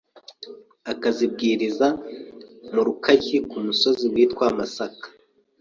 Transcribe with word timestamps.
akazibwiriza 0.91 1.87
mu 2.73 2.81
Rukaryi 2.87 3.37
ku 3.49 3.57
musozi 3.65 4.05
witwa 4.13 4.45
Masaka 4.57 5.07